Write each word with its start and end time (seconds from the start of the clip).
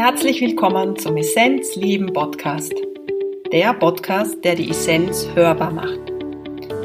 Herzlich 0.00 0.40
willkommen 0.40 0.96
zum 0.96 1.16
Essenz 1.16 1.74
Leben 1.74 2.12
Podcast. 2.12 2.72
Der 3.50 3.74
Podcast, 3.74 4.36
der 4.44 4.54
die 4.54 4.70
Essenz 4.70 5.26
hörbar 5.34 5.72
macht. 5.72 5.98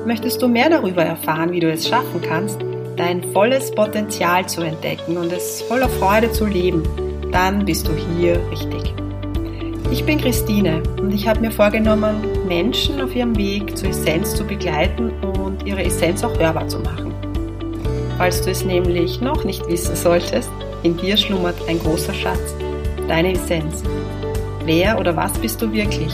Möchtest 0.08 0.42
du 0.42 0.48
mehr 0.48 0.68
darüber 0.68 1.04
erfahren, 1.04 1.52
wie 1.52 1.60
du 1.60 1.72
es 1.72 1.88
schaffen 1.88 2.22
kannst, 2.22 2.60
dein 2.98 3.24
volles 3.26 3.70
Potenzial 3.70 4.50
zu 4.50 4.64
entdecken 4.64 5.18
und 5.18 5.32
es 5.32 5.62
voller 5.62 5.90
Freude 5.90 6.32
zu 6.32 6.48
leben, 6.48 6.82
dann 7.32 7.64
bist 7.64 7.88
du 7.88 7.92
hier 7.94 8.42
richtig. 8.50 8.96
Ich 9.92 10.04
bin 10.04 10.20
Christine 10.20 10.82
und 11.00 11.14
ich 11.14 11.28
habe 11.28 11.40
mir 11.40 11.52
vorgenommen, 11.52 12.16
Menschen 12.48 13.00
auf 13.00 13.16
ihrem 13.16 13.38
Weg 13.38 13.78
zur 13.78 13.90
Essenz 13.90 14.36
zu 14.36 14.44
begleiten 14.44 15.12
und 15.38 15.68
ihre 15.68 15.84
Essenz 15.84 16.24
auch 16.24 16.36
hörbar 16.40 16.68
zu 16.68 16.80
machen. 16.80 17.14
Falls 18.18 18.42
du 18.42 18.50
es 18.50 18.66
nämlich 18.66 19.22
noch 19.22 19.44
nicht 19.44 19.68
wissen 19.68 19.96
solltest, 19.96 20.50
in 20.82 20.98
dir 20.98 21.16
schlummert 21.16 21.58
ein 21.70 21.78
großer 21.78 22.16
Schatz, 22.16 22.56
deine 23.08 23.34
Essenz. 23.34 23.84
Wer 24.66 25.00
oder 25.00 25.16
was 25.16 25.34
bist 25.40 25.62
du 25.62 25.72
wirklich? 25.72 26.14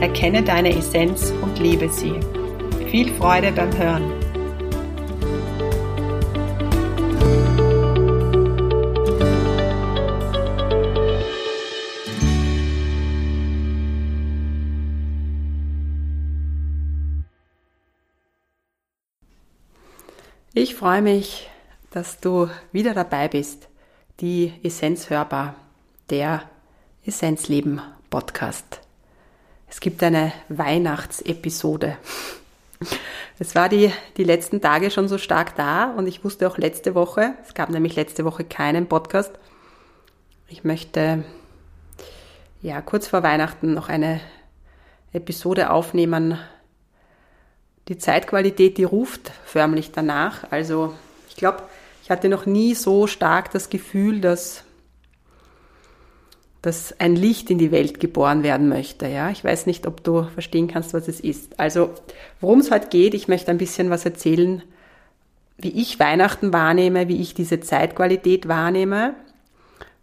Erkenne 0.00 0.42
deine 0.42 0.74
Essenz 0.76 1.32
und 1.42 1.58
lebe 1.58 1.88
sie. 1.88 2.18
Viel 2.90 3.12
Freude 3.14 3.52
beim 3.52 3.76
Hören. 3.76 4.12
Ich 20.52 20.74
freue 20.74 21.00
mich, 21.00 21.48
dass 21.90 22.20
du 22.20 22.48
wieder 22.72 22.92
dabei 22.92 23.28
bist. 23.28 23.68
Die 24.20 24.52
Essenz 24.62 25.08
hörbar, 25.08 25.54
der 26.10 26.42
Essenzleben 27.04 27.80
Podcast. 28.10 28.80
Es 29.68 29.78
gibt 29.80 30.02
eine 30.02 30.32
Weihnachtsepisode. 30.48 31.96
Es 33.38 33.54
war 33.54 33.68
die, 33.68 33.92
die 34.16 34.24
letzten 34.24 34.60
Tage 34.60 34.90
schon 34.90 35.08
so 35.08 35.18
stark 35.18 35.54
da 35.54 35.92
und 35.92 36.06
ich 36.06 36.24
wusste 36.24 36.48
auch 36.48 36.58
letzte 36.58 36.94
Woche, 36.94 37.34
es 37.46 37.54
gab 37.54 37.70
nämlich 37.70 37.94
letzte 37.94 38.24
Woche 38.24 38.44
keinen 38.44 38.86
Podcast. 38.86 39.32
Ich 40.48 40.64
möchte 40.64 41.24
ja 42.60 42.80
kurz 42.82 43.06
vor 43.06 43.22
Weihnachten 43.22 43.72
noch 43.72 43.88
eine 43.88 44.20
Episode 45.12 45.70
aufnehmen, 45.70 46.38
die 47.88 47.98
Zeitqualität, 47.98 48.78
die 48.78 48.84
ruft 48.84 49.30
förmlich 49.44 49.92
danach. 49.92 50.50
Also 50.50 50.94
ich 51.28 51.36
glaube, 51.36 51.62
ich 52.02 52.10
hatte 52.10 52.28
noch 52.28 52.46
nie 52.46 52.74
so 52.74 53.06
stark 53.06 53.52
das 53.52 53.70
Gefühl, 53.70 54.20
dass, 54.20 54.64
dass 56.62 56.98
ein 57.00 57.16
Licht 57.16 57.50
in 57.50 57.58
die 57.58 57.70
Welt 57.70 58.00
geboren 58.00 58.42
werden 58.42 58.68
möchte. 58.68 59.06
Ja, 59.06 59.30
ich 59.30 59.42
weiß 59.42 59.66
nicht, 59.66 59.86
ob 59.86 60.04
du 60.04 60.24
verstehen 60.24 60.68
kannst, 60.68 60.92
was 60.92 61.08
es 61.08 61.20
ist. 61.20 61.58
Also 61.58 61.90
worum 62.40 62.60
es 62.60 62.70
heute 62.70 62.88
geht, 62.88 63.14
ich 63.14 63.28
möchte 63.28 63.50
ein 63.50 63.58
bisschen 63.58 63.88
was 63.88 64.04
erzählen, 64.04 64.62
wie 65.56 65.80
ich 65.80 65.98
Weihnachten 65.98 66.52
wahrnehme, 66.52 67.08
wie 67.08 67.20
ich 67.20 67.34
diese 67.34 67.60
Zeitqualität 67.60 68.48
wahrnehme, 68.48 69.14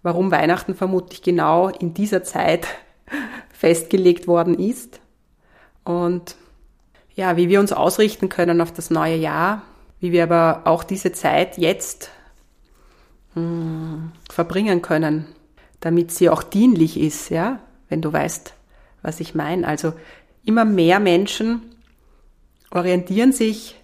warum 0.04 0.32
Weihnachten 0.32 0.76
vermutlich 0.76 1.22
genau 1.22 1.70
in 1.70 1.94
dieser 1.94 2.24
Zeit 2.24 2.68
festgelegt 3.54 4.28
worden 4.28 4.58
ist 4.58 5.00
und 5.84 6.36
ja, 7.16 7.38
wie 7.38 7.50
wir 7.50 7.60
uns 7.60 7.74
ausrichten 7.74 8.30
können 8.30 8.62
auf 8.62 8.72
das 8.72 8.92
neue 8.92 9.16
Jahr, 9.16 9.64
wie 10.00 10.12
wir 10.12 10.24
aber 10.24 10.62
auch 10.66 10.84
diese 10.84 11.12
Zeit 11.12 11.58
jetzt 11.58 12.12
mh, 13.34 13.42
hm, 13.42 14.12
verbringen 14.30 14.84
können, 14.84 15.26
damit 15.88 16.12
sie 16.12 16.30
auch 16.30 16.44
dienlich 16.44 17.00
ist, 17.00 17.30
ja, 17.30 17.60
wenn 17.88 18.02
du 18.02 18.12
weißt, 18.12 18.54
was 19.04 19.22
ich 19.22 19.36
meine. 19.36 19.66
Also 19.66 19.94
immer 20.44 20.66
mehr 20.66 21.00
Menschen 21.00 21.62
orientieren 22.72 23.32
sich 23.32 23.82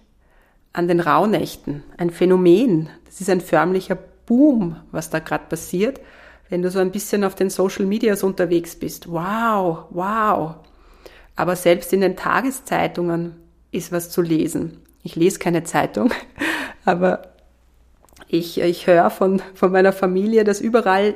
an 0.74 0.86
den 0.86 1.00
Rauhnächten. 1.00 1.82
Ein 1.96 2.10
Phänomen. 2.10 2.90
Das 3.06 3.22
ist 3.22 3.30
ein 3.30 3.40
förmlicher 3.40 3.96
Boom, 4.26 4.76
was 4.92 5.08
da 5.08 5.18
gerade 5.18 5.46
passiert. 5.48 5.98
Wenn 6.50 6.60
du 6.60 6.70
so 6.70 6.78
ein 6.78 6.92
bisschen 6.92 7.24
auf 7.24 7.34
den 7.34 7.48
Social 7.48 7.86
Medias 7.86 8.22
unterwegs 8.22 8.76
bist. 8.76 9.10
Wow, 9.10 9.86
wow. 9.88 10.56
Aber 11.36 11.56
selbst 11.56 11.90
in 11.94 12.02
den 12.02 12.16
Tageszeitungen 12.16 13.34
ist 13.70 13.92
was 13.92 14.10
zu 14.10 14.20
lesen. 14.20 14.82
Ich 15.02 15.16
lese 15.16 15.38
keine 15.38 15.64
Zeitung, 15.64 16.12
aber 16.84 17.22
ich, 18.28 18.60
ich 18.60 18.86
höre 18.86 19.08
von, 19.08 19.40
von 19.54 19.72
meiner 19.72 19.94
Familie, 19.94 20.44
dass 20.44 20.60
überall 20.60 21.14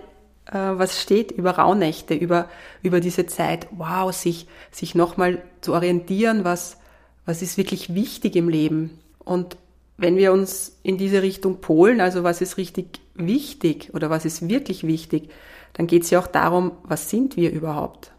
äh, 0.48 0.78
was 0.78 1.00
steht 1.00 1.30
über 1.30 1.52
Rauhnächte, 1.52 2.14
über, 2.14 2.48
über 2.82 3.00
diese 3.00 3.26
Zeit. 3.26 3.68
Wow, 3.70 4.12
sich, 4.12 4.46
sich 4.70 4.94
nochmal 4.94 5.42
zu 5.60 5.74
orientieren, 5.74 6.44
was, 6.44 6.78
was 7.26 7.42
ist 7.42 7.58
wirklich 7.58 7.94
wichtig 7.94 8.36
im 8.36 8.48
Leben. 8.48 8.98
Und 9.18 9.56
wenn 9.96 10.16
wir 10.16 10.32
uns 10.32 10.78
in 10.82 10.96
diese 10.96 11.22
Richtung 11.22 11.60
polen, 11.60 12.00
also 12.00 12.22
was 12.22 12.40
ist 12.40 12.56
richtig 12.56 13.00
wichtig 13.14 13.90
oder 13.92 14.10
was 14.10 14.24
ist 14.24 14.48
wirklich 14.48 14.86
wichtig, 14.86 15.30
dann 15.74 15.86
geht 15.86 16.04
es 16.04 16.10
ja 16.10 16.20
auch 16.20 16.26
darum, 16.26 16.72
was 16.84 17.10
sind 17.10 17.36
wir 17.36 17.52
überhaupt? 17.52 18.12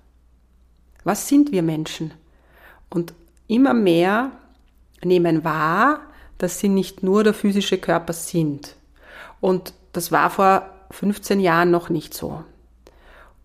Was 1.04 1.28
sind 1.28 1.52
wir 1.52 1.64
Menschen? 1.64 2.14
Und 2.90 3.14
immer 3.48 3.74
mehr 3.74 4.32
nehmen 5.04 5.44
wahr, 5.44 6.02
dass 6.38 6.60
sie 6.60 6.70
nicht 6.70 7.02
nur 7.02 7.24
der 7.24 7.34
physische 7.34 7.78
Körper 7.78 8.14
sind. 8.14 8.76
Und 9.40 9.74
das 9.94 10.12
war 10.12 10.30
vor 10.30 10.70
15 10.92 11.40
Jahren 11.40 11.72
noch 11.72 11.90
nicht 11.90 12.14
so. 12.14 12.44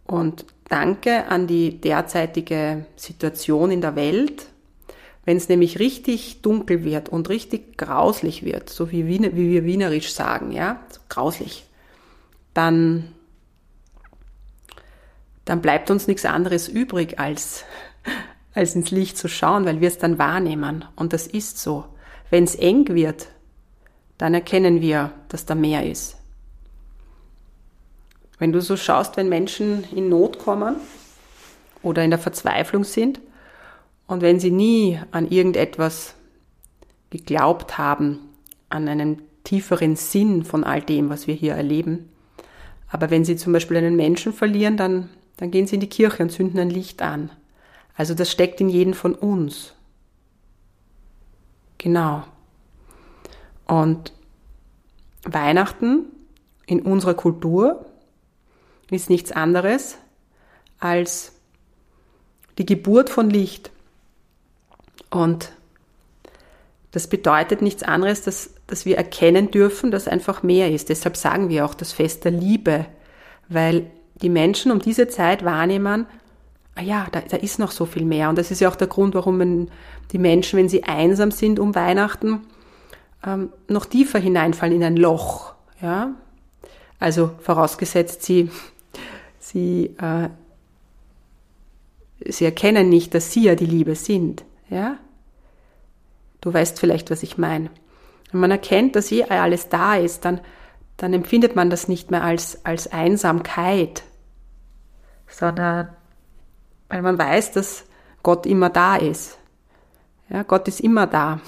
Und 0.07 0.47
danke 0.69 1.27
an 1.29 1.47
die 1.47 1.81
derzeitige 1.81 2.87
Situation 2.97 3.71
in 3.71 3.81
der 3.81 3.97
Welt, 3.97 4.47
wenn 5.25 5.37
es 5.37 5.49
nämlich 5.49 5.79
richtig 5.79 6.43
dunkel 6.43 6.85
wird 6.85 7.09
und 7.09 7.29
richtig 7.29 7.79
grauslich 7.79 8.45
wird, 8.45 8.69
so 8.69 8.91
wie, 8.91 9.09
wie 9.09 9.51
wir 9.51 9.65
wienerisch 9.65 10.13
sagen, 10.13 10.53
ja, 10.53 10.83
so 10.91 11.01
grauslich, 11.09 11.65
dann, 12.53 13.13
dann 15.47 15.63
bleibt 15.63 15.91
uns 15.91 16.07
nichts 16.07 16.27
anderes 16.27 16.69
übrig, 16.69 17.19
als 17.19 17.65
als 18.55 18.75
ins 18.75 18.91
Licht 18.91 19.19
zu 19.19 19.29
schauen, 19.29 19.65
weil 19.67 19.81
wir 19.81 19.89
es 19.89 19.99
dann 19.99 20.19
wahrnehmen. 20.19 20.85
Und 20.97 21.13
das 21.13 21.27
ist 21.27 21.59
so. 21.59 21.85
Wenn 22.31 22.45
es 22.45 22.55
eng 22.55 22.89
wird, 22.89 23.29
dann 24.17 24.33
erkennen 24.33 24.81
wir, 24.81 25.13
dass 25.29 25.45
da 25.45 25.55
mehr 25.55 25.85
ist. 25.85 26.17
Wenn 28.39 28.53
du 28.53 28.61
so 28.61 28.77
schaust, 28.77 29.17
wenn 29.17 29.29
Menschen 29.29 29.85
in 29.95 30.09
Not 30.09 30.39
kommen 30.39 30.77
oder 31.83 32.03
in 32.03 32.11
der 32.11 32.19
Verzweiflung 32.19 32.85
sind 32.85 33.21
und 34.07 34.23
wenn 34.23 34.41
sie 34.41 34.51
nie 34.51 35.01
an 35.11 35.29
irgendetwas 35.29 36.15
geglaubt 37.11 37.79
haben, 37.79 38.19
an 38.69 38.89
einen 38.89 39.23
tieferen 39.45 39.95
Sinn 39.95 40.45
von 40.45 40.65
all 40.65 40.81
dem, 40.81 41.11
was 41.11 41.27
wir 41.27 41.35
hier 41.35 41.55
erleben, 41.55 42.09
aber 42.89 43.11
wenn 43.11 43.25
sie 43.25 43.37
zum 43.37 43.53
Beispiel 43.53 43.77
einen 43.77 43.97
Menschen 43.97 44.33
verlieren, 44.33 44.77
dann, 44.77 45.11
dann 45.37 45.51
gehen 45.51 45.67
sie 45.67 45.75
in 45.75 45.81
die 45.81 45.89
Kirche 45.89 46.23
und 46.23 46.31
zünden 46.31 46.61
ein 46.61 46.71
Licht 46.71 47.03
an 47.03 47.31
also 47.95 48.15
das 48.15 48.31
steckt 48.31 48.61
in 48.61 48.69
jedem 48.69 48.95
von 48.95 49.15
uns. 49.15 49.75
Genau. 51.79 52.25
Und 53.67 54.13
Weihnachten 55.23 56.07
in 56.67 56.83
unserer 56.83 57.15
Kultur 57.15 57.87
ist 58.91 59.11
nichts 59.11 59.33
anderes 59.33 59.99
als 60.79 61.33
die 62.59 62.67
Geburt 62.67 63.11
von 63.11 63.31
Licht. 63.31 63.71
Und 65.11 65.53
das 66.91 67.09
bedeutet 67.09 67.63
nichts 67.63 67.83
anderes, 67.83 68.23
dass, 68.23 68.55
dass 68.67 68.87
wir 68.87 68.97
erkennen 68.97 69.51
dürfen, 69.51 69.91
dass 69.91 70.07
einfach 70.07 70.43
mehr 70.43 70.71
ist. 70.71 70.89
Deshalb 70.89 71.17
sagen 71.17 71.49
wir 71.49 71.65
auch 71.65 71.75
das 71.75 71.93
Fest 71.93 72.25
der 72.25 72.33
Liebe, 72.33 72.87
weil 73.49 73.91
die 74.23 74.29
Menschen 74.29 74.71
um 74.71 74.79
diese 74.79 75.09
Zeit 75.09 75.45
wahrnehmen, 75.45 76.07
ah 76.77 76.83
ja, 76.83 77.07
da, 77.11 77.21
da 77.21 77.37
ist 77.37 77.59
noch 77.59 77.71
so 77.71 77.87
viel 77.87 78.05
mehr. 78.05 78.29
Und 78.29 78.39
das 78.39 78.51
ist 78.51 78.61
ja 78.61 78.69
auch 78.69 78.77
der 78.77 78.87
Grund, 78.87 79.15
warum 79.15 79.69
die 80.13 80.19
Menschen, 80.19 80.59
wenn 80.59 80.69
sie 80.69 80.85
einsam 80.85 81.31
sind 81.31 81.59
um 81.59 81.75
Weihnachten, 81.75 82.43
ähm, 83.27 83.51
noch 83.69 83.87
tiefer 83.87 84.19
hineinfallen 84.19 84.77
in 84.77 84.85
ein 84.85 84.97
Loch. 84.97 85.55
Ja? 85.81 86.15
Also 86.99 87.33
vorausgesetzt, 87.41 88.23
sie, 88.23 88.51
sie, 89.45 89.95
äh, 89.99 90.29
sie 92.27 92.45
erkennen 92.45 92.89
nicht, 92.89 93.15
dass 93.15 93.33
sie 93.33 93.45
ja 93.45 93.55
die 93.55 93.67
Liebe 93.67 93.95
sind. 93.95 94.45
Ja? 94.71 94.99
Du 96.41 96.53
weißt 96.53 96.81
vielleicht, 96.81 97.11
was 97.11 97.23
ich 97.23 97.39
meine. 97.39 97.71
Wenn 98.31 98.41
man 98.41 98.51
erkennt, 98.51 98.97
dass 98.97 99.13
eh 99.13 99.25
alles 99.25 99.69
da 99.69 99.97
ist, 99.97 100.25
dann, 100.25 100.41
dann 100.97 101.13
empfindet 101.13 101.57
man 101.57 101.71
das 101.71 101.89
nicht 101.89 102.11
mehr 102.11 102.25
als, 102.25 102.65
als 102.65 102.93
Einsamkeit, 102.93 104.03
sondern 105.29 105.89
weil 106.89 107.03
man 107.03 107.19
weiß, 107.19 107.53
dass 107.53 107.85
Gott 108.23 108.47
immer 108.47 108.71
da 108.71 108.97
ist. 108.97 109.39
Ja, 110.29 110.43
Gott 110.43 110.69
ist 110.69 110.81
immer 110.81 111.07
da. 111.07 111.41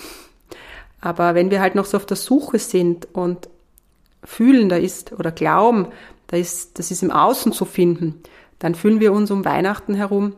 Aber 1.00 1.34
wenn 1.34 1.50
wir 1.50 1.60
halt 1.60 1.74
noch 1.74 1.84
so 1.84 1.96
auf 1.96 2.06
der 2.06 2.16
Suche 2.16 2.58
sind 2.58 3.08
und 3.14 3.48
fühlen, 4.24 4.68
da 4.68 4.76
ist 4.76 5.12
oder 5.12 5.30
glauben, 5.30 5.88
da 6.28 6.36
ist, 6.36 6.78
das 6.78 6.90
ist 6.90 7.02
im 7.02 7.10
Außen 7.10 7.52
zu 7.52 7.64
finden, 7.64 8.22
dann 8.58 8.74
fühlen 8.74 9.00
wir 9.00 9.12
uns 9.12 9.30
um 9.30 9.44
Weihnachten 9.44 9.94
herum 9.94 10.34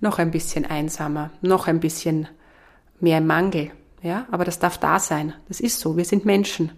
noch 0.00 0.18
ein 0.18 0.30
bisschen 0.30 0.66
einsamer, 0.66 1.30
noch 1.40 1.68
ein 1.68 1.80
bisschen 1.80 2.28
mehr 3.00 3.18
im 3.18 3.26
Mangel. 3.26 3.70
Ja, 4.02 4.26
aber 4.30 4.44
das 4.44 4.58
darf 4.58 4.78
da 4.78 4.98
sein. 4.98 5.32
Das 5.48 5.60
ist 5.60 5.80
so. 5.80 5.96
Wir 5.96 6.04
sind 6.04 6.24
Menschen. 6.24 6.70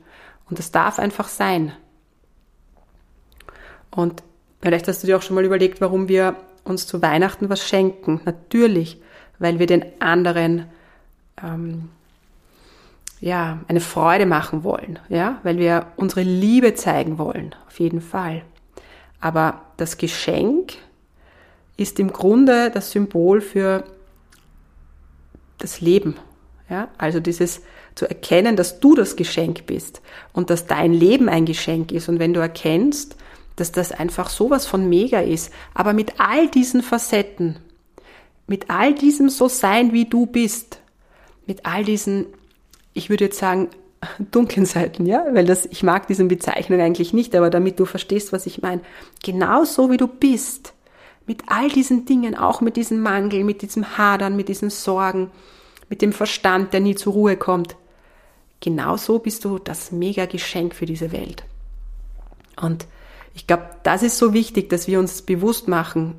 Und 0.48 0.58
das 0.58 0.70
darf 0.70 0.98
einfach 0.98 1.28
sein. 1.28 1.72
Und 3.90 4.22
vielleicht 4.62 4.88
hast 4.88 5.02
du 5.02 5.06
dir 5.06 5.16
auch 5.16 5.22
schon 5.22 5.34
mal 5.34 5.44
überlegt, 5.44 5.80
warum 5.80 6.08
wir 6.08 6.36
uns 6.64 6.86
zu 6.86 7.02
Weihnachten 7.02 7.48
was 7.48 7.66
schenken. 7.66 8.20
Natürlich, 8.24 9.00
weil 9.38 9.58
wir 9.58 9.66
den 9.66 9.84
anderen 10.00 10.66
ähm, 11.42 11.90
ja, 13.20 13.60
eine 13.68 13.80
Freude 13.80 14.26
machen 14.26 14.64
wollen, 14.64 14.98
ja, 15.08 15.38
weil 15.42 15.58
wir 15.58 15.86
unsere 15.96 16.22
Liebe 16.22 16.74
zeigen 16.74 17.18
wollen, 17.18 17.54
auf 17.66 17.80
jeden 17.80 18.00
Fall. 18.00 18.42
Aber 19.20 19.62
das 19.76 19.96
Geschenk 19.96 20.74
ist 21.76 21.98
im 21.98 22.12
Grunde 22.12 22.70
das 22.70 22.92
Symbol 22.92 23.40
für 23.40 23.84
das 25.58 25.80
Leben, 25.80 26.16
ja, 26.70 26.88
also 26.98 27.18
dieses 27.20 27.62
zu 27.94 28.08
erkennen, 28.08 28.54
dass 28.54 28.78
du 28.78 28.94
das 28.94 29.16
Geschenk 29.16 29.66
bist 29.66 30.00
und 30.32 30.50
dass 30.50 30.66
dein 30.66 30.92
Leben 30.92 31.28
ein 31.28 31.46
Geschenk 31.46 31.90
ist. 31.90 32.08
Und 32.08 32.20
wenn 32.20 32.32
du 32.32 32.38
erkennst, 32.38 33.16
dass 33.56 33.72
das 33.72 33.90
einfach 33.90 34.30
sowas 34.30 34.66
von 34.66 34.88
mega 34.88 35.18
ist, 35.18 35.52
aber 35.74 35.92
mit 35.92 36.20
all 36.20 36.46
diesen 36.48 36.82
Facetten, 36.82 37.56
mit 38.46 38.70
all 38.70 38.94
diesem 38.94 39.28
so 39.28 39.48
sein, 39.48 39.92
wie 39.92 40.04
du 40.04 40.26
bist, 40.26 40.80
mit 41.44 41.66
all 41.66 41.84
diesen 41.84 42.26
ich 42.92 43.10
würde 43.10 43.24
jetzt 43.24 43.38
sagen, 43.38 43.68
dunklen 44.30 44.66
Seiten, 44.66 45.06
ja, 45.06 45.24
weil 45.32 45.44
das, 45.44 45.66
ich 45.66 45.82
mag 45.82 46.06
diese 46.06 46.24
Bezeichnung 46.24 46.80
eigentlich 46.80 47.12
nicht, 47.12 47.34
aber 47.34 47.50
damit 47.50 47.78
du 47.80 47.84
verstehst, 47.84 48.32
was 48.32 48.46
ich 48.46 48.62
meine. 48.62 48.82
Genauso 49.22 49.90
wie 49.90 49.96
du 49.96 50.06
bist, 50.06 50.74
mit 51.26 51.42
all 51.48 51.68
diesen 51.68 52.06
Dingen, 52.06 52.34
auch 52.36 52.60
mit 52.60 52.76
diesem 52.76 53.00
Mangel, 53.00 53.44
mit 53.44 53.62
diesem 53.62 53.98
Hadern, 53.98 54.34
mit 54.34 54.48
diesen 54.48 54.70
Sorgen, 54.70 55.30
mit 55.88 56.00
dem 56.00 56.12
Verstand, 56.12 56.72
der 56.72 56.80
nie 56.80 56.94
zur 56.94 57.12
Ruhe 57.12 57.36
kommt. 57.36 57.76
Genauso 58.60 59.18
bist 59.18 59.44
du 59.44 59.58
das 59.58 59.92
mega 59.92 60.26
Geschenk 60.26 60.74
für 60.74 60.86
diese 60.86 61.12
Welt. 61.12 61.44
Und 62.60 62.86
ich 63.34 63.46
glaube, 63.46 63.70
das 63.82 64.02
ist 64.02 64.18
so 64.18 64.32
wichtig, 64.32 64.68
dass 64.70 64.88
wir 64.88 64.98
uns 64.98 65.22
bewusst 65.22 65.68
machen. 65.68 66.18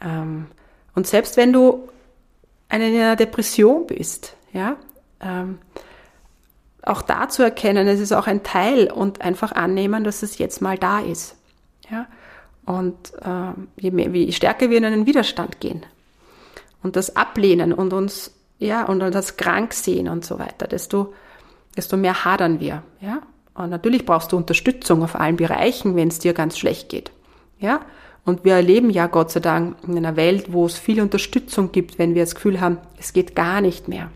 Ähm, 0.00 0.46
und 0.94 1.06
selbst 1.06 1.36
wenn 1.36 1.52
du 1.52 1.88
in 2.70 2.80
einer 2.80 3.16
Depression 3.16 3.86
bist, 3.86 4.36
ja, 4.52 4.76
ähm, 5.20 5.58
auch 6.82 7.02
da 7.02 7.28
zu 7.28 7.42
erkennen, 7.42 7.88
es 7.88 8.00
ist 8.00 8.12
auch 8.12 8.26
ein 8.26 8.42
Teil 8.42 8.90
und 8.90 9.20
einfach 9.20 9.52
annehmen, 9.52 10.04
dass 10.04 10.22
es 10.22 10.38
jetzt 10.38 10.62
mal 10.62 10.78
da 10.78 11.00
ist. 11.00 11.36
Ja? 11.90 12.06
Und 12.64 13.12
äh, 13.22 13.52
je, 13.80 13.90
mehr, 13.90 14.08
je 14.08 14.32
stärker 14.32 14.70
wir 14.70 14.78
in 14.78 14.84
einen 14.84 15.06
Widerstand 15.06 15.60
gehen 15.60 15.84
und 16.82 16.96
das 16.96 17.16
ablehnen 17.16 17.72
und 17.72 17.92
uns, 17.92 18.32
ja, 18.58 18.84
und 18.84 19.00
das 19.00 19.36
krank 19.36 19.72
sehen 19.72 20.08
und 20.08 20.24
so 20.24 20.38
weiter, 20.38 20.66
desto, 20.66 21.12
desto 21.76 21.96
mehr 21.96 22.24
hadern 22.24 22.60
wir. 22.60 22.82
Ja? 23.00 23.22
Und 23.54 23.70
natürlich 23.70 24.06
brauchst 24.06 24.32
du 24.32 24.36
Unterstützung 24.36 25.02
auf 25.02 25.16
allen 25.16 25.36
Bereichen, 25.36 25.96
wenn 25.96 26.08
es 26.08 26.20
dir 26.20 26.34
ganz 26.34 26.56
schlecht 26.56 26.88
geht. 26.88 27.10
Ja? 27.58 27.80
Und 28.24 28.44
wir 28.44 28.54
erleben 28.54 28.90
ja 28.90 29.06
Gott 29.06 29.30
sei 29.30 29.40
Dank 29.40 29.76
in 29.86 29.96
einer 29.96 30.16
Welt, 30.16 30.52
wo 30.52 30.66
es 30.66 30.78
viel 30.78 31.00
Unterstützung 31.00 31.72
gibt, 31.72 31.98
wenn 31.98 32.14
wir 32.14 32.22
das 32.22 32.34
Gefühl 32.34 32.60
haben, 32.60 32.78
es 32.98 33.12
geht 33.12 33.34
gar 33.34 33.60
nicht 33.60 33.88
mehr. 33.88 34.10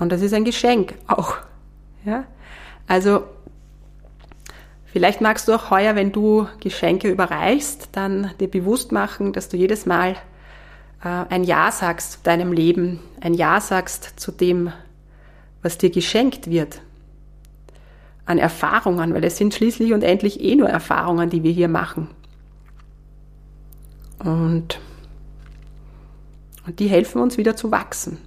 Und 0.00 0.10
das 0.10 0.22
ist 0.22 0.32
ein 0.34 0.44
Geschenk 0.44 0.94
auch. 1.06 1.36
Ja? 2.04 2.24
Also, 2.88 3.24
vielleicht 4.86 5.20
magst 5.20 5.46
du 5.46 5.52
auch 5.52 5.70
heuer, 5.70 5.94
wenn 5.94 6.10
du 6.10 6.48
Geschenke 6.58 7.08
überreichst, 7.08 7.90
dann 7.92 8.32
dir 8.40 8.50
bewusst 8.50 8.92
machen, 8.92 9.32
dass 9.34 9.50
du 9.50 9.58
jedes 9.58 9.84
Mal 9.84 10.16
äh, 11.04 11.26
ein 11.28 11.44
Ja 11.44 11.70
sagst 11.70 12.12
zu 12.12 12.18
deinem 12.22 12.52
Leben, 12.52 12.98
ein 13.20 13.34
Ja 13.34 13.60
sagst 13.60 14.14
zu 14.16 14.32
dem, 14.32 14.72
was 15.62 15.76
dir 15.76 15.90
geschenkt 15.90 16.48
wird. 16.50 16.80
An 18.24 18.38
Erfahrungen, 18.38 19.12
weil 19.12 19.24
es 19.24 19.36
sind 19.36 19.52
schließlich 19.52 19.92
und 19.92 20.02
endlich 20.02 20.40
eh 20.40 20.56
nur 20.56 20.70
Erfahrungen, 20.70 21.28
die 21.28 21.42
wir 21.42 21.52
hier 21.52 21.68
machen. 21.68 22.08
Und, 24.18 24.80
und 26.66 26.78
die 26.78 26.88
helfen 26.88 27.20
uns 27.20 27.36
wieder 27.36 27.54
zu 27.54 27.70
wachsen. 27.70 28.18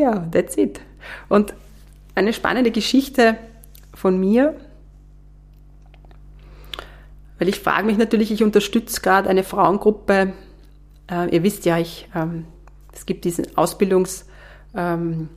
Ja, 0.00 0.26
that's 0.30 0.56
it. 0.56 0.80
Und 1.28 1.52
eine 2.14 2.32
spannende 2.32 2.70
Geschichte 2.70 3.36
von 3.92 4.18
mir, 4.18 4.56
weil 7.38 7.50
ich 7.50 7.60
frage 7.60 7.84
mich 7.84 7.98
natürlich, 7.98 8.32
ich 8.32 8.42
unterstütze 8.42 9.02
gerade 9.02 9.28
eine 9.28 9.44
Frauengruppe. 9.44 10.32
Äh, 11.10 11.34
ihr 11.34 11.42
wisst 11.42 11.66
ja, 11.66 11.78
ich, 11.78 12.08
ähm, 12.14 12.46
es 12.94 13.04
gibt 13.04 13.26
diesen 13.26 13.44
Ausbildungs- 13.56 14.24
ähm, 14.74 15.28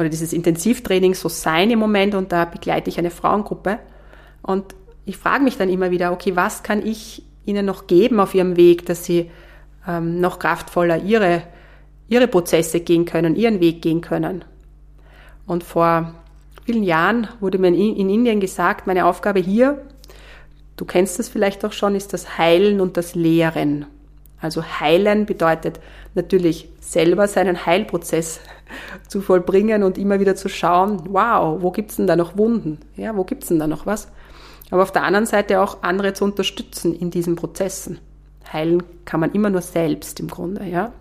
oder 0.00 0.08
dieses 0.08 0.32
Intensivtraining 0.32 1.14
So 1.14 1.28
Sein 1.28 1.70
im 1.70 1.78
Moment 1.78 2.16
und 2.16 2.32
da 2.32 2.46
begleite 2.46 2.90
ich 2.90 2.98
eine 2.98 3.12
Frauengruppe. 3.12 3.78
Und 4.42 4.74
ich 5.04 5.18
frage 5.18 5.44
mich 5.44 5.56
dann 5.56 5.68
immer 5.68 5.92
wieder, 5.92 6.10
okay, 6.10 6.34
was 6.34 6.64
kann 6.64 6.84
ich 6.84 7.22
ihnen 7.44 7.64
noch 7.64 7.86
geben 7.86 8.18
auf 8.18 8.34
ihrem 8.34 8.56
Weg, 8.56 8.86
dass 8.86 9.04
sie 9.04 9.30
ähm, 9.86 10.20
noch 10.20 10.40
kraftvoller 10.40 11.00
ihre 11.00 11.44
ihre 12.10 12.28
Prozesse 12.28 12.80
gehen 12.80 13.06
können, 13.06 13.36
ihren 13.36 13.60
Weg 13.60 13.80
gehen 13.80 14.02
können. 14.02 14.44
Und 15.46 15.64
vor 15.64 16.12
vielen 16.66 16.82
Jahren 16.82 17.28
wurde 17.40 17.56
mir 17.58 17.68
in 17.68 18.10
Indien 18.10 18.40
gesagt, 18.40 18.86
meine 18.86 19.06
Aufgabe 19.06 19.40
hier, 19.40 19.80
du 20.76 20.84
kennst 20.84 21.18
das 21.18 21.30
vielleicht 21.30 21.64
auch 21.64 21.72
schon, 21.72 21.94
ist 21.94 22.12
das 22.12 22.36
Heilen 22.36 22.80
und 22.80 22.98
das 22.98 23.14
Lehren. 23.14 23.86
Also 24.40 24.62
heilen 24.62 25.26
bedeutet 25.26 25.80
natürlich 26.14 26.68
selber 26.80 27.28
seinen 27.28 27.64
Heilprozess 27.66 28.40
zu 29.08 29.20
vollbringen 29.20 29.82
und 29.82 29.96
immer 29.96 30.18
wieder 30.18 30.34
zu 30.34 30.48
schauen, 30.48 31.02
wow, 31.10 31.62
wo 31.62 31.70
gibt's 31.70 31.96
denn 31.96 32.06
da 32.06 32.16
noch 32.16 32.36
Wunden? 32.36 32.78
Ja, 32.96 33.16
wo 33.16 33.24
gibt's 33.24 33.48
denn 33.48 33.58
da 33.58 33.66
noch 33.66 33.86
was? 33.86 34.08
Aber 34.70 34.82
auf 34.82 34.92
der 34.92 35.04
anderen 35.04 35.26
Seite 35.26 35.60
auch 35.60 35.82
andere 35.82 36.12
zu 36.12 36.24
unterstützen 36.24 36.94
in 36.94 37.10
diesen 37.10 37.36
Prozessen. 37.36 37.98
Heilen 38.52 38.82
kann 39.04 39.20
man 39.20 39.32
immer 39.32 39.50
nur 39.50 39.62
selbst 39.62 40.18
im 40.20 40.28
Grunde, 40.28 40.64
ja. 40.64 40.92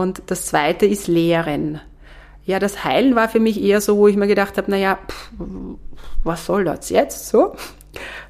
Und 0.00 0.22
das 0.26 0.46
zweite 0.46 0.86
ist 0.86 1.06
Lehren. 1.06 1.80
Ja, 2.44 2.58
das 2.58 2.84
Heilen 2.84 3.14
war 3.14 3.28
für 3.28 3.40
mich 3.40 3.62
eher 3.62 3.80
so, 3.80 3.96
wo 3.96 4.08
ich 4.08 4.16
mir 4.16 4.26
gedacht 4.26 4.58
habe, 4.58 4.70
naja, 4.70 4.98
pff, 5.08 5.30
was 6.24 6.46
soll 6.46 6.64
das 6.64 6.90
jetzt 6.90 7.28
so? 7.28 7.54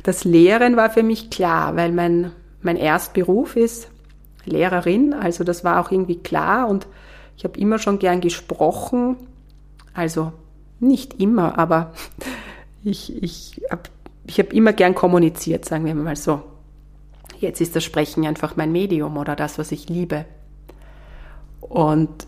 Das 0.02 0.25
Lehren 0.25 0.76
war 0.76 0.90
für 0.90 1.02
mich 1.02 1.30
klar, 1.30 1.75
weil 1.75 1.90
mein, 1.90 2.33
mein 2.61 2.76
Erstberuf 2.76 3.56
ist 3.56 3.88
Lehrerin, 4.44 5.14
also 5.14 5.42
das 5.42 5.64
war 5.64 5.80
auch 5.80 5.90
irgendwie 5.90 6.18
klar 6.18 6.68
und 6.68 6.87
ich 7.37 7.44
habe 7.44 7.59
immer 7.59 7.78
schon 7.78 7.99
gern 7.99 8.21
gesprochen, 8.21 9.16
also 9.94 10.33
nicht 10.80 11.18
immer, 11.18 11.59
aber 11.59 11.94
ich, 12.85 13.23
ich 13.23 13.62
habe 13.71 13.85
ich 14.26 14.38
hab 14.38 14.52
immer 14.52 14.75
gern 14.75 14.94
kommuniziert, 14.94 15.64
sagen 15.64 15.87
wir 15.87 15.94
mal 15.94 16.16
so. 16.16 16.42
Jetzt 17.40 17.61
ist 17.61 17.75
das 17.75 17.85
Sprechen 17.85 18.26
einfach 18.26 18.56
mein 18.56 18.71
Medium 18.71 19.16
oder 19.16 19.35
das, 19.35 19.59
was 19.59 19.73
ich 19.73 19.88
liebe. 19.88 20.26
Und, 21.68 22.26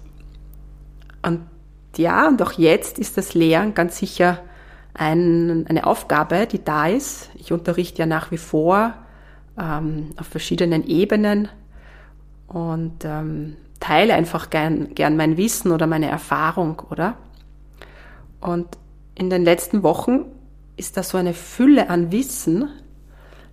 und 1.22 1.40
ja, 1.96 2.28
und 2.28 2.40
auch 2.42 2.52
jetzt 2.52 2.98
ist 2.98 3.16
das 3.16 3.34
Lehren 3.34 3.74
ganz 3.74 3.98
sicher 3.98 4.38
ein, 4.94 5.66
eine 5.68 5.86
Aufgabe, 5.86 6.46
die 6.46 6.62
da 6.62 6.86
ist. 6.86 7.30
Ich 7.34 7.52
unterrichte 7.52 8.00
ja 8.00 8.06
nach 8.06 8.30
wie 8.30 8.38
vor 8.38 8.94
ähm, 9.58 10.10
auf 10.16 10.26
verschiedenen 10.26 10.86
Ebenen 10.86 11.48
und 12.48 13.04
ähm, 13.04 13.56
teile 13.80 14.14
einfach 14.14 14.50
gern, 14.50 14.94
gern 14.94 15.16
mein 15.16 15.36
Wissen 15.36 15.70
oder 15.72 15.86
meine 15.86 16.08
Erfahrung, 16.08 16.82
oder? 16.90 17.16
Und 18.40 18.66
in 19.14 19.30
den 19.30 19.44
letzten 19.44 19.82
Wochen 19.82 20.24
ist 20.76 20.96
da 20.96 21.02
so 21.02 21.18
eine 21.18 21.34
Fülle 21.34 21.90
an 21.90 22.12
Wissen 22.12 22.68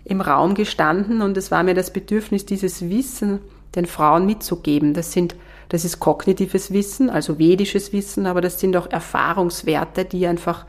im 0.06 0.22
Raum 0.22 0.56
gestanden 0.56 1.22
und 1.22 1.38
es 1.38 1.52
war 1.52 1.64
mir 1.64 1.74
das 1.74 1.92
Bedürfnis, 1.92 2.46
dieses 2.46 2.90
Wissen 2.90 3.40
den 3.76 3.86
Frauen 3.86 4.26
mitzugeben. 4.26 4.94
Das 4.94 5.12
sind 5.12 5.36
das 5.70 5.86
ist 5.86 6.00
kognitives 6.00 6.72
Wissen, 6.72 7.10
also 7.10 7.40
vedisches 7.40 7.94
Wissen, 7.94 8.26
aber 8.26 8.42
das 8.42 8.60
sind 8.60 8.76
auch 8.78 8.90
Erfahrungswerte, 8.90 10.06
die 10.06 10.28
einfach 10.28 10.66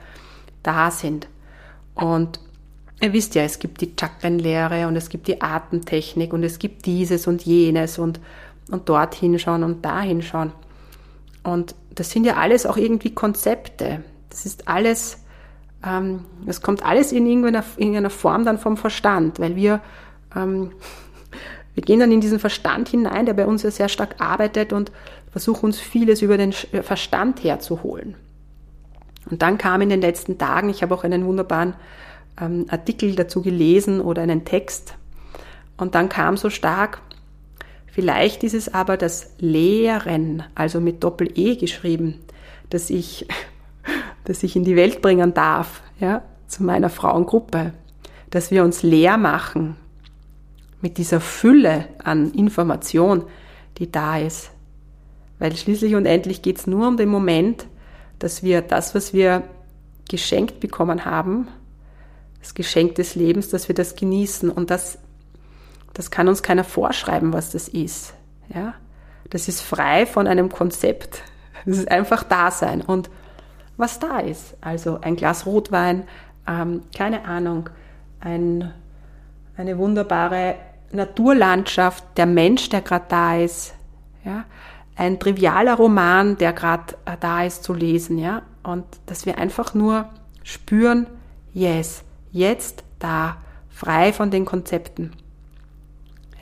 da 0.62 0.90
sind. 0.90 1.28
Und 1.94 2.40
ihr 3.00 3.12
wisst 3.12 3.34
ja, 3.34 3.42
es 3.42 3.58
gibt 3.58 3.80
die 3.80 3.92
Chakrenlehre 3.98 4.86
und 4.88 4.96
es 4.96 5.08
gibt 5.08 5.28
die 5.28 5.40
Atemtechnik 5.40 6.32
und 6.32 6.42
es 6.42 6.58
gibt 6.58 6.86
dieses 6.86 7.26
und 7.26 7.42
jenes 7.42 7.98
und, 7.98 8.20
und 8.70 8.88
dort 8.88 9.14
hinschauen 9.14 9.62
und 9.62 9.84
da 9.84 10.00
hinschauen. 10.00 10.52
Und 11.42 11.74
das 11.94 12.10
sind 12.10 12.24
ja 12.24 12.36
alles 12.36 12.66
auch 12.66 12.76
irgendwie 12.76 13.14
Konzepte. 13.14 14.02
Das 14.30 14.46
ist 14.46 14.66
alles, 14.66 15.18
ähm, 15.86 16.24
das 16.46 16.62
kommt 16.62 16.84
alles 16.84 17.12
in 17.12 17.26
irgendeiner, 17.26 17.64
irgendeiner 17.76 18.10
Form 18.10 18.44
dann 18.44 18.58
vom 18.58 18.76
Verstand, 18.76 19.38
weil 19.38 19.54
wir 19.54 19.80
ähm, 20.34 20.72
wir 21.74 21.82
gehen 21.82 22.00
dann 22.00 22.12
in 22.12 22.20
diesen 22.20 22.38
Verstand 22.38 22.88
hinein, 22.88 23.26
der 23.26 23.34
bei 23.34 23.46
uns 23.46 23.62
ja 23.62 23.70
sehr 23.70 23.88
stark 23.88 24.16
arbeitet 24.20 24.72
und 24.72 24.92
versuchen 25.30 25.66
uns 25.66 25.80
vieles 25.80 26.22
über 26.22 26.36
den 26.36 26.52
Verstand 26.52 27.42
herzuholen. 27.42 28.14
Und 29.30 29.42
dann 29.42 29.58
kam 29.58 29.80
in 29.80 29.88
den 29.88 30.00
letzten 30.00 30.38
Tagen, 30.38 30.70
ich 30.70 30.82
habe 30.82 30.94
auch 30.94 31.02
einen 31.02 31.24
wunderbaren 31.24 31.74
ähm, 32.40 32.66
Artikel 32.68 33.16
dazu 33.16 33.42
gelesen 33.42 34.00
oder 34.00 34.22
einen 34.22 34.44
Text, 34.44 34.94
und 35.76 35.94
dann 35.94 36.08
kam 36.08 36.36
so 36.36 36.50
stark, 36.50 37.00
vielleicht 37.86 38.44
ist 38.44 38.54
es 38.54 38.72
aber 38.72 38.96
das 38.96 39.30
Lehren, 39.38 40.44
also 40.54 40.80
mit 40.80 41.02
Doppel-E 41.02 41.56
geschrieben, 41.56 42.20
dass 42.70 42.90
ich, 42.90 43.26
dass 44.24 44.42
ich 44.42 44.56
in 44.56 44.64
die 44.64 44.76
Welt 44.76 45.02
bringen 45.02 45.34
darf, 45.34 45.82
ja, 45.98 46.22
zu 46.46 46.62
meiner 46.62 46.90
Frauengruppe, 46.90 47.72
dass 48.30 48.50
wir 48.50 48.64
uns 48.64 48.82
leer 48.82 49.16
machen 49.16 49.76
mit 50.84 50.98
dieser 50.98 51.18
Fülle 51.18 51.86
an 52.04 52.30
Information, 52.32 53.24
die 53.78 53.90
da 53.90 54.18
ist. 54.18 54.50
Weil 55.38 55.56
schließlich 55.56 55.94
und 55.94 56.04
endlich 56.04 56.42
geht 56.42 56.58
es 56.58 56.66
nur 56.66 56.86
um 56.86 56.98
den 56.98 57.08
Moment, 57.08 57.66
dass 58.18 58.42
wir 58.42 58.60
das, 58.60 58.94
was 58.94 59.14
wir 59.14 59.44
geschenkt 60.10 60.60
bekommen 60.60 61.06
haben, 61.06 61.48
das 62.38 62.52
Geschenk 62.52 62.96
des 62.96 63.14
Lebens, 63.14 63.48
dass 63.48 63.66
wir 63.68 63.74
das 63.74 63.96
genießen. 63.96 64.50
Und 64.50 64.70
das, 64.70 64.98
das 65.94 66.10
kann 66.10 66.28
uns 66.28 66.42
keiner 66.42 66.64
vorschreiben, 66.64 67.32
was 67.32 67.50
das 67.50 67.68
ist. 67.68 68.12
Ja? 68.54 68.74
Das 69.30 69.48
ist 69.48 69.62
frei 69.62 70.04
von 70.04 70.26
einem 70.26 70.50
Konzept. 70.50 71.22
Das 71.64 71.78
ist 71.78 71.90
einfach 71.90 72.24
Dasein. 72.24 72.82
Und 72.82 73.08
was 73.78 74.00
da 74.00 74.18
ist, 74.18 74.54
also 74.60 75.00
ein 75.00 75.16
Glas 75.16 75.46
Rotwein, 75.46 76.04
ähm, 76.46 76.82
keine 76.94 77.24
Ahnung, 77.24 77.70
ein, 78.20 78.70
eine 79.56 79.78
wunderbare 79.78 80.56
Naturlandschaft, 80.94 82.04
der 82.16 82.26
Mensch, 82.26 82.68
der 82.68 82.80
gerade 82.80 83.06
da 83.08 83.36
ist, 83.36 83.74
ja, 84.24 84.44
ein 84.96 85.18
trivialer 85.18 85.74
Roman, 85.74 86.38
der 86.38 86.52
gerade 86.52 86.94
äh, 87.04 87.16
da 87.18 87.44
ist 87.44 87.64
zu 87.64 87.74
lesen, 87.74 88.18
ja, 88.18 88.42
und 88.62 88.84
dass 89.06 89.26
wir 89.26 89.38
einfach 89.38 89.74
nur 89.74 90.08
spüren, 90.42 91.06
yes, 91.52 92.04
jetzt 92.30 92.84
da, 92.98 93.38
frei 93.68 94.12
von 94.12 94.30
den 94.30 94.44
Konzepten. 94.44 95.12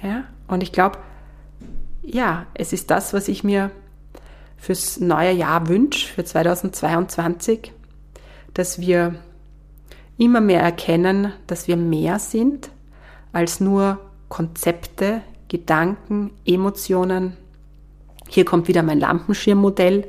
Ja, 0.02 0.24
und 0.48 0.62
ich 0.62 0.72
glaube, 0.72 0.98
ja, 2.02 2.46
es 2.54 2.72
ist 2.72 2.90
das, 2.90 3.14
was 3.14 3.28
ich 3.28 3.44
mir 3.44 3.70
fürs 4.56 5.00
neue 5.00 5.32
Jahr 5.32 5.68
wünsche, 5.68 6.08
für 6.08 6.24
2022, 6.24 7.72
dass 8.54 8.80
wir 8.80 9.14
immer 10.18 10.40
mehr 10.40 10.60
erkennen, 10.60 11.32
dass 11.46 11.68
wir 11.68 11.76
mehr 11.76 12.18
sind 12.18 12.70
als 13.32 13.60
nur 13.60 13.98
Konzepte, 14.32 15.20
Gedanken, 15.48 16.30
Emotionen, 16.46 17.36
hier 18.28 18.46
kommt 18.46 18.66
wieder 18.66 18.82
mein 18.82 18.98
Lampenschirmmodell 18.98 20.08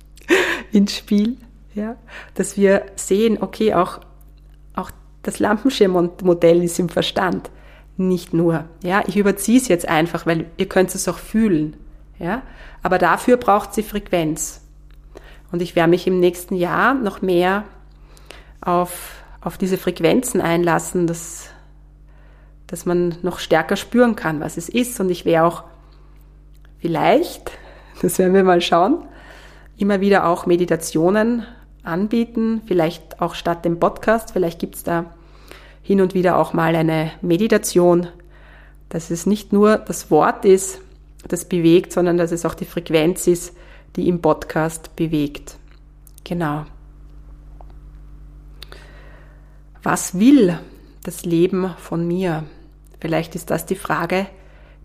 ins 0.72 0.96
Spiel, 0.96 1.36
ja, 1.72 1.94
dass 2.34 2.56
wir 2.56 2.86
sehen, 2.96 3.38
okay, 3.40 3.72
auch, 3.72 4.00
auch 4.74 4.90
das 5.22 5.38
Lampenschirmmodell 5.38 6.64
ist 6.64 6.80
im 6.80 6.88
Verstand, 6.88 7.52
nicht 7.96 8.34
nur. 8.34 8.64
Ja, 8.82 9.04
ich 9.06 9.16
überziehe 9.16 9.60
es 9.60 9.68
jetzt 9.68 9.86
einfach, 9.86 10.26
weil 10.26 10.46
ihr 10.56 10.68
könnt 10.68 10.92
es 10.92 11.06
auch 11.06 11.18
fühlen. 11.18 11.76
Ja, 12.18 12.42
aber 12.82 12.98
dafür 12.98 13.36
braucht 13.36 13.74
sie 13.74 13.84
Frequenz. 13.84 14.60
Und 15.52 15.62
ich 15.62 15.76
werde 15.76 15.90
mich 15.90 16.08
im 16.08 16.18
nächsten 16.18 16.56
Jahr 16.56 16.94
noch 16.94 17.22
mehr 17.22 17.62
auf, 18.60 19.22
auf 19.40 19.56
diese 19.56 19.78
Frequenzen 19.78 20.40
einlassen, 20.40 21.06
dass, 21.06 21.50
dass 22.66 22.86
man 22.86 23.16
noch 23.22 23.38
stärker 23.38 23.76
spüren 23.76 24.16
kann, 24.16 24.40
was 24.40 24.56
es 24.56 24.68
ist. 24.68 24.98
Und 25.00 25.10
ich 25.10 25.24
werde 25.24 25.46
auch 25.46 25.64
vielleicht, 26.78 27.52
das 28.02 28.18
werden 28.18 28.34
wir 28.34 28.44
mal 28.44 28.60
schauen, 28.60 29.04
immer 29.76 30.00
wieder 30.00 30.26
auch 30.26 30.46
Meditationen 30.46 31.44
anbieten, 31.82 32.62
vielleicht 32.66 33.20
auch 33.20 33.34
statt 33.34 33.64
dem 33.64 33.78
Podcast, 33.78 34.32
vielleicht 34.32 34.58
gibt 34.58 34.74
es 34.74 34.82
da 34.82 35.06
hin 35.82 36.00
und 36.00 36.14
wieder 36.14 36.36
auch 36.36 36.52
mal 36.52 36.74
eine 36.74 37.12
Meditation, 37.22 38.08
dass 38.88 39.10
es 39.10 39.26
nicht 39.26 39.52
nur 39.52 39.76
das 39.76 40.10
Wort 40.10 40.44
ist, 40.44 40.80
das 41.28 41.44
bewegt, 41.44 41.92
sondern 41.92 42.16
dass 42.16 42.32
es 42.32 42.44
auch 42.44 42.54
die 42.54 42.64
Frequenz 42.64 43.26
ist, 43.26 43.56
die 43.94 44.08
im 44.08 44.20
Podcast 44.20 44.96
bewegt. 44.96 45.56
Genau. 46.24 46.66
Was 49.82 50.18
will 50.18 50.58
das 51.04 51.24
Leben 51.24 51.74
von 51.78 52.06
mir? 52.06 52.44
Vielleicht 53.00 53.34
ist 53.34 53.50
das 53.50 53.66
die 53.66 53.76
Frage, 53.76 54.26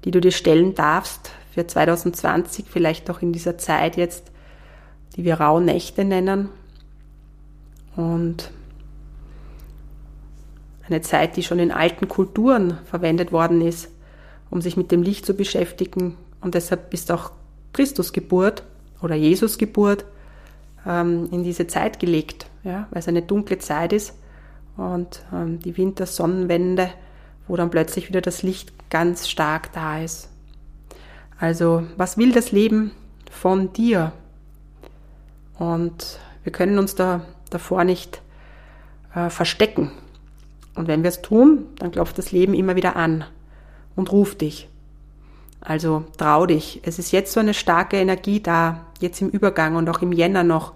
die 0.04 0.12
du 0.12 0.20
dir 0.20 0.32
stellen 0.32 0.76
darfst, 0.76 1.32
für 1.54 1.68
2020, 1.68 2.66
vielleicht 2.70 3.10
auch 3.10 3.22
in 3.22 3.34
dieser 3.34 3.58
Zeit 3.58 3.98
jetzt, 3.98 4.32
die 5.16 5.26
wir 5.26 5.36
Rauhnächte 5.36 6.06
nennen. 6.06 6.50
Und 7.96 8.52
eine 10.88 11.02
Zeit, 11.02 11.36
die 11.36 11.44
schon 11.44 11.60
in 11.60 11.72
alten 11.72 12.08
Kulturen 12.08 12.78
verwendet 12.86 13.32
worden 13.32 13.62
ist, 13.62 13.90
um 14.50 14.62
sich 14.62 14.78
mit 14.78 14.92
dem 14.92 15.04
Licht 15.04 15.26
zu 15.26 15.34
beschäftigen. 15.34 16.18
Und 16.40 16.56
deshalb 16.56 16.94
ist 16.94 17.12
auch 17.12 17.32
Christus 17.74 18.14
Geburt 18.14 18.64
oder 19.02 19.16
Jesus 19.16 19.58
Geburt 19.58 20.06
ähm, 20.86 21.30
in 21.32 21.44
diese 21.44 21.68
Zeit 21.68 22.00
gelegt, 22.00 22.48
ja, 22.64 22.88
weil 22.92 23.00
es 23.00 23.08
eine 23.08 23.22
dunkle 23.22 23.58
Zeit 23.60 23.94
ist 23.94 24.14
und 24.78 25.24
ähm, 25.34 25.60
die 25.60 25.78
Wintersonnenwende, 25.78 26.90
wo 27.52 27.58
dann 27.58 27.70
plötzlich 27.70 28.08
wieder 28.08 28.22
das 28.22 28.44
Licht 28.44 28.72
ganz 28.90 29.28
stark 29.28 29.74
da 29.74 30.00
ist. 30.00 30.30
Also, 31.38 31.84
was 31.98 32.18
will 32.18 32.32
das 32.32 32.54
Leben 32.54 32.92
von 33.30 33.74
dir? 33.74 34.14
Und 35.60 36.18
wir 36.44 36.54
können 36.54 36.80
uns 36.80 36.96
da 36.96 37.26
davor 37.50 37.84
nicht 37.84 38.22
äh, 39.14 39.30
verstecken. 39.30 39.92
Und 40.76 40.88
wenn 40.88 41.04
wir 41.04 41.10
es 41.10 41.22
tun, 41.22 41.66
dann 41.78 41.92
klopft 41.92 42.18
das 42.18 42.32
Leben 42.32 42.54
immer 42.54 42.78
wieder 42.78 42.96
an 42.96 43.26
und 43.98 44.14
ruft 44.14 44.40
dich. 44.40 44.70
Also 45.60 46.06
trau 46.16 46.46
dich. 46.46 46.80
Es 46.84 47.00
ist 47.00 47.12
jetzt 47.12 47.34
so 47.34 47.42
eine 47.42 47.54
starke 47.54 47.98
Energie 47.98 48.40
da, 48.40 48.86
jetzt 49.02 49.22
im 49.22 49.28
Übergang 49.28 49.76
und 49.76 49.90
auch 49.90 50.02
im 50.02 50.14
Jänner 50.14 50.46
noch, 50.46 50.72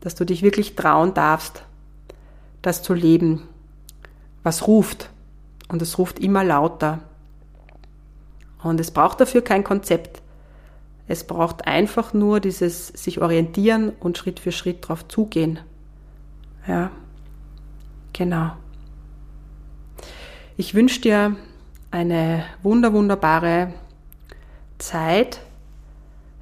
dass 0.00 0.16
du 0.16 0.26
dich 0.26 0.42
wirklich 0.42 0.76
trauen 0.76 1.14
darfst, 1.14 1.62
das 2.60 2.82
zu 2.82 2.92
leben, 2.92 3.48
was 4.42 4.66
ruft. 4.66 5.08
Und 5.70 5.82
es 5.82 5.98
ruft 5.98 6.18
immer 6.18 6.42
lauter. 6.42 6.98
Und 8.62 8.80
es 8.80 8.90
braucht 8.90 9.20
dafür 9.20 9.42
kein 9.42 9.62
Konzept. 9.62 10.20
Es 11.06 11.24
braucht 11.24 11.66
einfach 11.66 12.12
nur 12.12 12.40
dieses 12.40 12.88
sich 12.88 13.22
orientieren 13.22 13.90
und 14.00 14.18
Schritt 14.18 14.40
für 14.40 14.50
Schritt 14.50 14.88
drauf 14.88 15.06
zugehen. 15.06 15.60
Ja, 16.66 16.90
genau. 18.12 18.52
Ich 20.56 20.74
wünsche 20.74 21.00
dir 21.00 21.36
eine 21.92 22.44
wunder, 22.62 22.92
wunderbare 22.92 23.72
Zeit, 24.78 25.40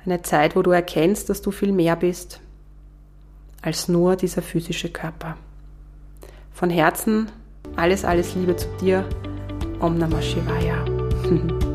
eine 0.06 0.22
Zeit, 0.22 0.56
wo 0.56 0.62
du 0.62 0.70
erkennst, 0.70 1.28
dass 1.28 1.42
du 1.42 1.50
viel 1.50 1.72
mehr 1.72 1.96
bist 1.96 2.40
als 3.60 3.88
nur 3.88 4.16
dieser 4.16 4.40
physische 4.40 4.88
Körper. 4.88 5.36
Von 6.50 6.70
Herzen 6.70 7.30
alles, 7.76 8.04
alles 8.04 8.34
Liebe 8.34 8.56
zu 8.56 8.68
dir. 8.80 9.04
Om 9.80 9.98
Namah 9.98 10.22
Shivaya. 10.22 10.84